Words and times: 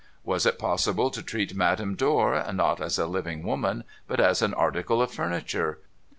Was 0.23 0.47
it 0.47 0.57
possible 0.57 1.11
to 1.11 1.21
treat 1.21 1.53
Madame 1.53 1.93
Dor, 1.93 2.43
not 2.53 2.81
as 2.81 2.97
a 2.97 3.05
living 3.05 3.43
woman, 3.43 3.83
but 4.07 4.19
as 4.19 4.41
an 4.41 4.55
article 4.55 4.99
of 4.99 5.11
furniture? 5.11 5.77